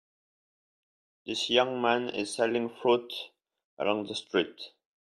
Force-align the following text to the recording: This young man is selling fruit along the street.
This 1.27 1.51
young 1.51 1.79
man 1.79 2.09
is 2.09 2.33
selling 2.33 2.69
fruit 2.71 3.13
along 3.77 4.07
the 4.07 4.15
street. 4.15 4.71